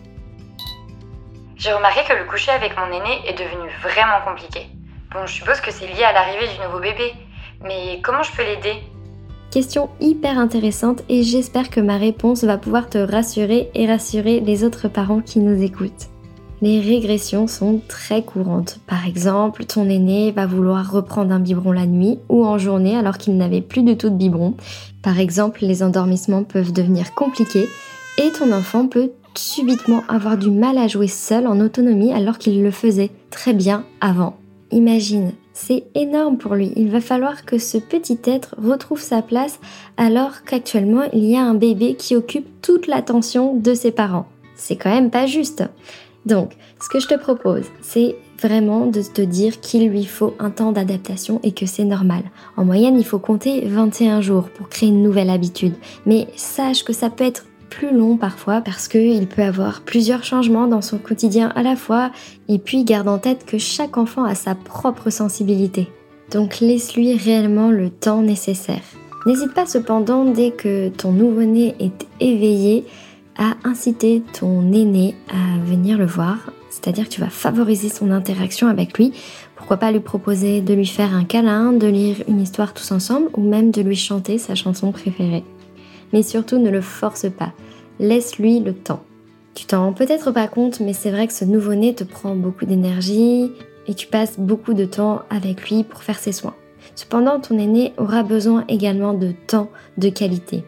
J'ai 1.55 1.71
remarqué 1.71 1.99
que 2.09 2.17
le 2.17 2.27
coucher 2.27 2.49
avec 2.49 2.71
mon 2.75 2.87
aîné 2.87 3.29
est 3.29 3.37
devenu 3.37 3.69
vraiment 3.83 4.25
compliqué. 4.25 4.61
Bon, 5.13 5.27
je 5.27 5.33
suppose 5.33 5.61
que 5.61 5.69
c'est 5.69 5.85
lié 5.85 6.01
à 6.03 6.13
l'arrivée 6.13 6.51
du 6.51 6.65
nouveau 6.65 6.79
bébé, 6.79 7.13
mais 7.63 8.01
comment 8.03 8.23
je 8.23 8.31
peux 8.31 8.41
l'aider? 8.41 8.81
Question 9.51 9.91
hyper 9.99 10.39
intéressante 10.39 11.03
et 11.09 11.21
j'espère 11.21 11.69
que 11.69 11.79
ma 11.79 11.97
réponse 11.97 12.43
va 12.43 12.57
pouvoir 12.57 12.89
te 12.89 12.97
rassurer 12.97 13.69
et 13.75 13.85
rassurer 13.85 14.39
les 14.39 14.63
autres 14.63 14.87
parents 14.87 15.21
qui 15.21 15.37
nous 15.37 15.61
écoutent 15.61 16.10
les 16.61 16.79
régressions 16.79 17.47
sont 17.47 17.81
très 17.87 18.23
courantes. 18.23 18.79
Par 18.85 19.07
exemple, 19.07 19.65
ton 19.65 19.89
aîné 19.89 20.31
va 20.31 20.45
vouloir 20.45 20.91
reprendre 20.91 21.33
un 21.33 21.39
biberon 21.39 21.71
la 21.71 21.87
nuit 21.87 22.19
ou 22.29 22.45
en 22.45 22.57
journée 22.57 22.95
alors 22.95 23.17
qu'il 23.17 23.35
n'avait 23.35 23.61
plus 23.61 23.81
du 23.81 23.97
tout 23.97 24.09
de 24.09 24.15
biberon. 24.15 24.53
Par 25.01 25.19
exemple, 25.19 25.59
les 25.63 25.81
endormissements 25.81 26.43
peuvent 26.43 26.71
devenir 26.71 27.15
compliqués 27.15 27.67
et 28.19 28.31
ton 28.31 28.51
enfant 28.51 28.87
peut 28.87 29.11
subitement 29.33 30.03
avoir 30.07 30.37
du 30.37 30.51
mal 30.51 30.77
à 30.77 30.87
jouer 30.87 31.07
seul 31.07 31.47
en 31.47 31.59
autonomie 31.59 32.13
alors 32.13 32.37
qu'il 32.37 32.61
le 32.61 32.71
faisait 32.71 33.09
très 33.31 33.53
bien 33.53 33.83
avant. 33.99 34.37
Imagine, 34.71 35.31
c'est 35.53 35.85
énorme 35.95 36.37
pour 36.37 36.55
lui. 36.55 36.73
Il 36.75 36.91
va 36.91 37.01
falloir 37.01 37.43
que 37.45 37.57
ce 37.57 37.77
petit 37.77 38.19
être 38.25 38.55
retrouve 38.61 39.01
sa 39.01 39.21
place 39.21 39.59
alors 39.97 40.43
qu'actuellement 40.45 41.03
il 41.13 41.25
y 41.25 41.35
a 41.35 41.43
un 41.43 41.55
bébé 41.55 41.95
qui 41.95 42.15
occupe 42.15 42.61
toute 42.61 42.87
l'attention 42.87 43.55
de 43.55 43.73
ses 43.73 43.91
parents. 43.91 44.27
C'est 44.55 44.75
quand 44.75 44.91
même 44.91 45.09
pas 45.09 45.25
juste. 45.25 45.63
Donc, 46.25 46.53
ce 46.81 46.89
que 46.89 46.99
je 46.99 47.07
te 47.07 47.15
propose, 47.15 47.65
c'est 47.81 48.15
vraiment 48.41 48.85
de 48.85 49.01
te 49.01 49.21
dire 49.21 49.59
qu'il 49.59 49.87
lui 49.89 50.05
faut 50.05 50.35
un 50.39 50.49
temps 50.49 50.71
d'adaptation 50.71 51.39
et 51.43 51.51
que 51.51 51.65
c'est 51.65 51.83
normal. 51.83 52.23
En 52.57 52.65
moyenne, 52.65 52.97
il 52.99 53.05
faut 53.05 53.19
compter 53.19 53.61
21 53.65 54.21
jours 54.21 54.49
pour 54.49 54.69
créer 54.69 54.89
une 54.89 55.03
nouvelle 55.03 55.29
habitude. 55.29 55.73
Mais 56.05 56.27
sache 56.35 56.83
que 56.83 56.93
ça 56.93 57.09
peut 57.09 57.23
être 57.23 57.45
plus 57.69 57.95
long 57.95 58.17
parfois 58.17 58.61
parce 58.61 58.87
qu'il 58.87 59.27
peut 59.27 59.43
avoir 59.43 59.81
plusieurs 59.81 60.23
changements 60.23 60.67
dans 60.67 60.81
son 60.81 60.97
quotidien 60.97 61.51
à 61.55 61.63
la 61.63 61.75
fois 61.75 62.11
et 62.49 62.59
puis 62.59 62.83
garde 62.83 63.07
en 63.07 63.17
tête 63.17 63.45
que 63.45 63.57
chaque 63.57 63.97
enfant 63.97 64.25
a 64.25 64.35
sa 64.35 64.55
propre 64.55 65.09
sensibilité. 65.09 65.87
Donc 66.31 66.59
laisse-lui 66.59 67.15
réellement 67.15 67.71
le 67.71 67.89
temps 67.89 68.21
nécessaire. 68.21 68.83
N'hésite 69.25 69.53
pas 69.53 69.65
cependant 69.65 70.25
dès 70.25 70.51
que 70.51 70.89
ton 70.89 71.11
nouveau-né 71.11 71.75
est 71.79 72.07
éveillé 72.19 72.85
inciter 73.63 74.23
ton 74.39 74.71
aîné 74.71 75.15
à 75.29 75.63
venir 75.65 75.97
le 75.97 76.05
voir 76.05 76.37
c'est-à-dire 76.71 77.03
que 77.03 77.13
tu 77.13 77.21
vas 77.21 77.29
favoriser 77.29 77.89
son 77.89 78.11
interaction 78.11 78.67
avec 78.67 78.97
lui. 78.97 79.13
Pourquoi 79.55 79.77
pas 79.77 79.91
lui 79.91 79.99
proposer 79.99 80.61
de 80.61 80.73
lui 80.73 80.87
faire 80.87 81.13
un 81.13 81.25
câlin, 81.25 81.73
de 81.73 81.85
lire 81.85 82.23
une 82.27 82.41
histoire 82.41 82.73
tous 82.73 82.91
ensemble 82.91 83.29
ou 83.35 83.41
même 83.41 83.71
de 83.71 83.81
lui 83.81 83.95
chanter 83.95 84.37
sa 84.37 84.55
chanson 84.55 84.91
préférée. 84.91 85.43
Mais 86.13 86.23
surtout 86.23 86.57
ne 86.57 86.69
le 86.69 86.81
force 86.81 87.29
pas, 87.29 87.51
laisse-lui 87.99 88.61
le 88.61 88.73
temps. 88.73 89.03
Tu 89.53 89.65
t'en 89.65 89.83
rends 89.83 89.93
peut-être 89.93 90.31
pas 90.31 90.47
compte, 90.47 90.79
mais 90.79 90.93
c'est 90.93 91.11
vrai 91.11 91.27
que 91.27 91.33
ce 91.33 91.45
nouveau-né 91.45 91.93
te 91.93 92.05
prend 92.05 92.35
beaucoup 92.35 92.65
d'énergie 92.65 93.51
et 93.87 93.93
tu 93.93 94.07
passes 94.07 94.39
beaucoup 94.39 94.73
de 94.73 94.85
temps 94.85 95.23
avec 95.29 95.69
lui 95.69 95.83
pour 95.83 96.03
faire 96.03 96.19
ses 96.19 96.31
soins. 96.31 96.55
Cependant, 96.95 97.39
ton 97.39 97.59
aîné 97.59 97.93
aura 97.97 98.23
besoin 98.23 98.63
également 98.69 99.13
de 99.13 99.33
temps 99.47 99.69
de 99.97 100.09
qualité. 100.09 100.63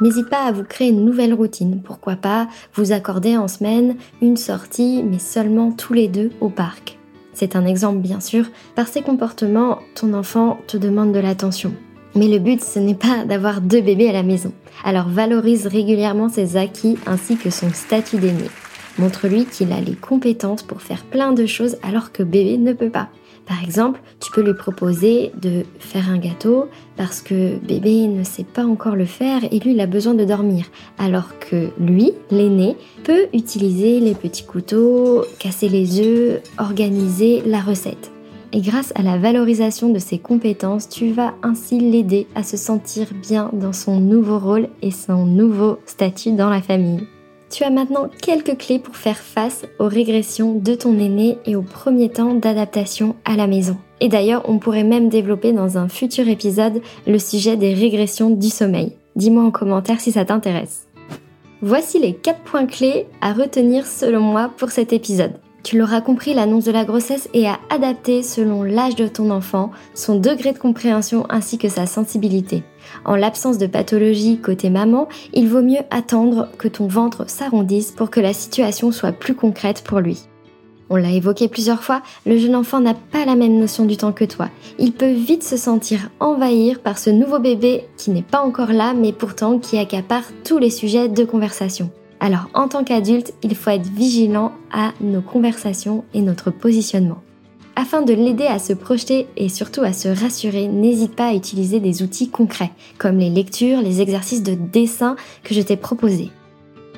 N'hésite 0.00 0.28
pas 0.28 0.44
à 0.44 0.52
vous 0.52 0.64
créer 0.64 0.88
une 0.88 1.04
nouvelle 1.04 1.34
routine. 1.34 1.80
Pourquoi 1.84 2.16
pas 2.16 2.48
vous 2.74 2.92
accorder 2.92 3.36
en 3.36 3.46
semaine 3.46 3.96
une 4.20 4.36
sortie, 4.36 5.04
mais 5.04 5.20
seulement 5.20 5.70
tous 5.70 5.92
les 5.92 6.08
deux 6.08 6.30
au 6.40 6.48
parc. 6.48 6.98
C'est 7.32 7.56
un 7.56 7.64
exemple 7.64 7.98
bien 7.98 8.20
sûr. 8.20 8.46
Par 8.74 8.88
ses 8.88 9.02
comportements, 9.02 9.78
ton 9.94 10.12
enfant 10.14 10.58
te 10.66 10.76
demande 10.76 11.12
de 11.12 11.20
l'attention. 11.20 11.72
Mais 12.16 12.28
le 12.28 12.38
but, 12.38 12.62
ce 12.62 12.78
n'est 12.78 12.94
pas 12.94 13.24
d'avoir 13.24 13.60
deux 13.60 13.80
bébés 13.80 14.08
à 14.08 14.12
la 14.12 14.22
maison. 14.22 14.52
Alors 14.84 15.08
valorise 15.08 15.66
régulièrement 15.66 16.28
ses 16.28 16.56
acquis 16.56 16.96
ainsi 17.06 17.36
que 17.36 17.50
son 17.50 17.70
statut 17.70 18.18
d'aîné. 18.18 18.50
Montre-lui 18.98 19.46
qu'il 19.46 19.72
a 19.72 19.80
les 19.80 19.96
compétences 19.96 20.62
pour 20.62 20.80
faire 20.80 21.02
plein 21.04 21.32
de 21.32 21.46
choses 21.46 21.76
alors 21.82 22.12
que 22.12 22.22
bébé 22.22 22.58
ne 22.58 22.72
peut 22.72 22.90
pas. 22.90 23.08
Par 23.46 23.62
exemple, 23.62 24.00
tu 24.20 24.30
peux 24.32 24.42
lui 24.42 24.54
proposer 24.54 25.32
de 25.40 25.64
faire 25.78 26.08
un 26.08 26.18
gâteau 26.18 26.68
parce 26.96 27.20
que 27.20 27.56
bébé 27.58 28.06
ne 28.06 28.24
sait 28.24 28.44
pas 28.44 28.64
encore 28.64 28.96
le 28.96 29.04
faire 29.04 29.42
et 29.44 29.58
lui 29.58 29.72
il 29.72 29.80
a 29.80 29.86
besoin 29.86 30.14
de 30.14 30.24
dormir. 30.24 30.64
Alors 30.98 31.38
que 31.38 31.68
lui, 31.78 32.12
l'aîné, 32.30 32.76
peut 33.04 33.26
utiliser 33.34 34.00
les 34.00 34.14
petits 34.14 34.44
couteaux, 34.44 35.24
casser 35.38 35.68
les 35.68 36.00
œufs, 36.00 36.42
organiser 36.58 37.42
la 37.44 37.60
recette. 37.60 38.10
Et 38.52 38.60
grâce 38.60 38.92
à 38.94 39.02
la 39.02 39.18
valorisation 39.18 39.90
de 39.90 39.98
ses 39.98 40.18
compétences, 40.18 40.88
tu 40.88 41.10
vas 41.10 41.34
ainsi 41.42 41.80
l'aider 41.80 42.28
à 42.36 42.44
se 42.44 42.56
sentir 42.56 43.08
bien 43.12 43.50
dans 43.52 43.72
son 43.72 43.98
nouveau 43.98 44.38
rôle 44.38 44.68
et 44.80 44.92
son 44.92 45.26
nouveau 45.26 45.78
statut 45.86 46.32
dans 46.32 46.50
la 46.50 46.62
famille. 46.62 47.04
Tu 47.50 47.62
as 47.62 47.70
maintenant 47.70 48.08
quelques 48.20 48.58
clés 48.58 48.78
pour 48.78 48.96
faire 48.96 49.18
face 49.18 49.64
aux 49.78 49.86
régressions 49.86 50.54
de 50.54 50.74
ton 50.74 50.98
aîné 50.98 51.38
et 51.46 51.56
au 51.56 51.62
premier 51.62 52.08
temps 52.08 52.34
d'adaptation 52.34 53.14
à 53.24 53.36
la 53.36 53.46
maison. 53.46 53.76
Et 54.00 54.08
d'ailleurs, 54.08 54.48
on 54.48 54.58
pourrait 54.58 54.84
même 54.84 55.08
développer 55.08 55.52
dans 55.52 55.78
un 55.78 55.88
futur 55.88 56.28
épisode 56.28 56.82
le 57.06 57.18
sujet 57.18 57.56
des 57.56 57.74
régressions 57.74 58.30
du 58.30 58.48
sommeil. 58.48 58.96
Dis-moi 59.16 59.44
en 59.44 59.50
commentaire 59.50 60.00
si 60.00 60.10
ça 60.10 60.24
t'intéresse. 60.24 60.88
Voici 61.62 61.98
les 61.98 62.14
4 62.14 62.40
points 62.40 62.66
clés 62.66 63.06
à 63.20 63.32
retenir 63.32 63.86
selon 63.86 64.20
moi 64.20 64.50
pour 64.56 64.70
cet 64.70 64.92
épisode. 64.92 65.34
Tu 65.64 65.78
l'auras 65.78 66.02
compris, 66.02 66.34
l'annonce 66.34 66.64
de 66.64 66.72
la 66.72 66.84
grossesse 66.84 67.30
est 67.32 67.46
à 67.46 67.58
adapter 67.70 68.22
selon 68.22 68.64
l'âge 68.64 68.96
de 68.96 69.08
ton 69.08 69.30
enfant, 69.30 69.70
son 69.94 70.20
degré 70.20 70.52
de 70.52 70.58
compréhension 70.58 71.24
ainsi 71.30 71.56
que 71.56 71.70
sa 71.70 71.86
sensibilité. 71.86 72.62
En 73.06 73.16
l'absence 73.16 73.56
de 73.56 73.66
pathologie 73.66 74.38
côté 74.38 74.68
maman, 74.68 75.08
il 75.32 75.48
vaut 75.48 75.62
mieux 75.62 75.80
attendre 75.90 76.50
que 76.58 76.68
ton 76.68 76.86
ventre 76.86 77.24
s'arrondisse 77.30 77.92
pour 77.92 78.10
que 78.10 78.20
la 78.20 78.34
situation 78.34 78.92
soit 78.92 79.12
plus 79.12 79.34
concrète 79.34 79.82
pour 79.82 80.00
lui. 80.00 80.24
On 80.90 80.96
l'a 80.96 81.12
évoqué 81.12 81.48
plusieurs 81.48 81.82
fois, 81.82 82.02
le 82.26 82.36
jeune 82.36 82.56
enfant 82.56 82.80
n'a 82.80 82.92
pas 82.92 83.24
la 83.24 83.34
même 83.34 83.58
notion 83.58 83.86
du 83.86 83.96
temps 83.96 84.12
que 84.12 84.26
toi. 84.26 84.50
Il 84.78 84.92
peut 84.92 85.12
vite 85.12 85.42
se 85.42 85.56
sentir 85.56 86.10
envahir 86.20 86.80
par 86.80 86.98
ce 86.98 87.08
nouveau 87.08 87.38
bébé 87.38 87.86
qui 87.96 88.10
n'est 88.10 88.20
pas 88.20 88.42
encore 88.42 88.72
là 88.72 88.92
mais 88.92 89.14
pourtant 89.14 89.58
qui 89.58 89.78
accapare 89.78 90.24
tous 90.44 90.58
les 90.58 90.68
sujets 90.68 91.08
de 91.08 91.24
conversation. 91.24 91.90
Alors 92.20 92.48
en 92.54 92.68
tant 92.68 92.84
qu'adulte, 92.84 93.34
il 93.42 93.54
faut 93.54 93.70
être 93.70 93.88
vigilant 93.88 94.52
à 94.72 94.92
nos 95.00 95.20
conversations 95.20 96.04
et 96.14 96.20
notre 96.20 96.50
positionnement. 96.50 97.22
Afin 97.76 98.02
de 98.02 98.12
l'aider 98.12 98.46
à 98.46 98.60
se 98.60 98.72
projeter 98.72 99.26
et 99.36 99.48
surtout 99.48 99.82
à 99.82 99.92
se 99.92 100.08
rassurer, 100.08 100.68
n'hésite 100.68 101.16
pas 101.16 101.28
à 101.28 101.34
utiliser 101.34 101.80
des 101.80 102.02
outils 102.02 102.28
concrets, 102.28 102.70
comme 102.98 103.18
les 103.18 103.30
lectures, 103.30 103.82
les 103.82 104.00
exercices 104.00 104.44
de 104.44 104.54
dessin 104.54 105.16
que 105.42 105.54
je 105.54 105.60
t'ai 105.60 105.76
proposés. 105.76 106.30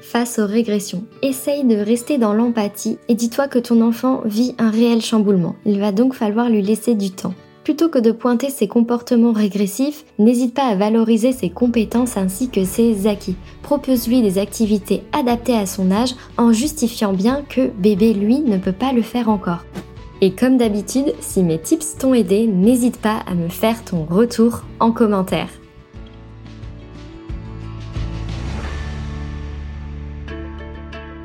Face 0.02 0.38
aux 0.38 0.46
régressions, 0.46 1.04
essaye 1.23 1.64
de 1.64 1.76
rester 1.76 2.18
dans 2.18 2.35
l'empathie 2.35 2.99
et 3.08 3.14
dis-toi 3.14 3.48
que 3.48 3.59
ton 3.59 3.81
enfant 3.81 4.20
vit 4.24 4.55
un 4.59 4.70
réel 4.70 5.00
chamboulement. 5.00 5.57
Il 5.64 5.81
va 5.81 5.92
donc 5.92 6.14
falloir 6.14 6.50
lui 6.50 6.62
laisser 6.62 6.94
du 6.94 7.11
temps. 7.11 7.35
Plutôt 7.66 7.88
que 7.88 7.98
de 7.98 8.12
pointer 8.12 8.48
ses 8.48 8.68
comportements 8.68 9.33
régressifs, 9.33 10.05
n'hésite 10.20 10.55
pas 10.55 10.68
à 10.68 10.76
valoriser 10.76 11.33
ses 11.33 11.50
compétences 11.50 12.16
ainsi 12.16 12.48
que 12.48 12.64
ses 12.64 13.09
acquis. 13.09 13.35
Propose-lui 13.62 14.22
des 14.22 14.38
activités 14.38 15.02
adaptées 15.11 15.57
à 15.57 15.66
son 15.66 15.90
âge 15.90 16.14
en 16.38 16.52
justifiant 16.52 17.12
bien 17.12 17.42
que 17.42 17.66
bébé 17.66 18.14
lui 18.14 18.38
ne 18.38 18.57
peut 18.57 18.70
pas 18.70 18.92
le 18.92 19.02
faire 19.02 19.29
encore. 19.29 19.64
Et 20.20 20.31
comme 20.31 20.59
d'habitude, 20.59 21.12
si 21.18 21.42
mes 21.42 21.59
tips 21.59 21.98
t'ont 21.98 22.14
aidé, 22.14 22.46
n'hésite 22.46 22.98
pas 22.98 23.24
à 23.26 23.35
me 23.35 23.48
faire 23.48 23.85
ton 23.85 24.05
retour 24.05 24.62
en 24.79 24.92
commentaire. 24.92 25.48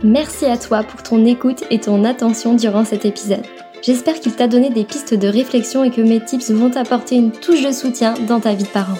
Merci 0.03 0.45
à 0.45 0.57
toi 0.57 0.81
pour 0.81 1.03
ton 1.03 1.23
écoute 1.23 1.65
et 1.69 1.79
ton 1.79 2.03
attention 2.03 2.55
durant 2.55 2.83
cet 2.83 3.05
épisode. 3.05 3.45
J'espère 3.81 4.19
qu'il 4.19 4.33
t'a 4.33 4.47
donné 4.47 4.69
des 4.69 4.83
pistes 4.83 5.15
de 5.15 5.27
réflexion 5.27 5.83
et 5.83 5.89
que 5.89 6.01
mes 6.01 6.19
tips 6.19 6.51
vont 6.51 6.69
t'apporter 6.69 7.15
une 7.15 7.31
touche 7.31 7.63
de 7.63 7.71
soutien 7.71 8.13
dans 8.27 8.39
ta 8.39 8.53
vie 8.53 8.63
de 8.63 8.69
parent. 8.69 8.97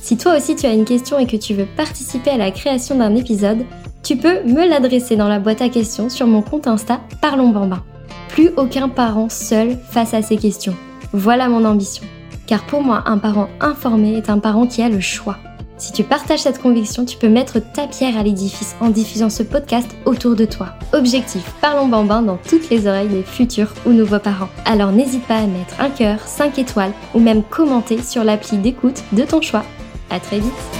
Si 0.00 0.16
toi 0.16 0.36
aussi 0.36 0.54
tu 0.54 0.66
as 0.66 0.72
une 0.72 0.84
question 0.84 1.18
et 1.18 1.26
que 1.26 1.36
tu 1.36 1.52
veux 1.52 1.66
participer 1.76 2.30
à 2.30 2.36
la 2.36 2.52
création 2.52 2.96
d'un 2.96 3.16
épisode, 3.16 3.66
tu 4.04 4.16
peux 4.16 4.42
me 4.44 4.68
l'adresser 4.68 5.16
dans 5.16 5.28
la 5.28 5.40
boîte 5.40 5.62
à 5.62 5.68
questions 5.68 6.08
sur 6.08 6.28
mon 6.28 6.42
compte 6.42 6.68
Insta 6.68 7.00
Parlons 7.20 7.50
Bambin. 7.50 7.82
Plus 8.28 8.50
aucun 8.56 8.88
parent 8.88 9.28
seul 9.28 9.76
face 9.90 10.14
à 10.14 10.22
ces 10.22 10.36
questions. 10.36 10.76
Voilà 11.12 11.48
mon 11.48 11.64
ambition. 11.64 12.04
Car 12.46 12.64
pour 12.66 12.82
moi, 12.82 13.02
un 13.06 13.18
parent 13.18 13.48
informé 13.60 14.16
est 14.16 14.30
un 14.30 14.38
parent 14.38 14.66
qui 14.66 14.80
a 14.80 14.88
le 14.88 15.00
choix. 15.00 15.38
Si 15.80 15.92
tu 15.92 16.04
partages 16.04 16.40
cette 16.40 16.60
conviction, 16.60 17.06
tu 17.06 17.16
peux 17.16 17.30
mettre 17.30 17.58
ta 17.58 17.86
pierre 17.86 18.18
à 18.18 18.22
l'édifice 18.22 18.76
en 18.82 18.90
diffusant 18.90 19.30
ce 19.30 19.42
podcast 19.42 19.88
autour 20.04 20.36
de 20.36 20.44
toi. 20.44 20.74
Objectif, 20.92 21.42
parlons 21.62 21.88
bambin 21.88 22.20
dans 22.20 22.36
toutes 22.36 22.68
les 22.68 22.86
oreilles 22.86 23.08
des 23.08 23.22
futurs 23.22 23.72
ou 23.86 23.90
nouveaux 23.92 24.18
parents. 24.18 24.50
Alors 24.66 24.92
n'hésite 24.92 25.26
pas 25.26 25.38
à 25.38 25.46
mettre 25.46 25.80
un 25.80 25.88
cœur, 25.88 26.20
5 26.20 26.58
étoiles 26.58 26.92
ou 27.14 27.18
même 27.18 27.42
commenter 27.42 28.02
sur 28.02 28.24
l'appli 28.24 28.58
d'écoute 28.58 29.02
de 29.12 29.22
ton 29.22 29.40
choix. 29.40 29.64
À 30.10 30.20
très 30.20 30.40
vite 30.40 30.79